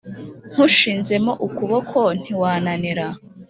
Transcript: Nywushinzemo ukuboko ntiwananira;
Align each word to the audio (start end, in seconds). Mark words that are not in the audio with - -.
Nywushinzemo 0.51 1.31
ukuboko 1.47 1.99
ntiwananira; 2.19 3.07